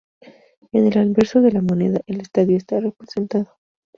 [0.71, 3.59] En el anverso de la moneda, el estadio está representado.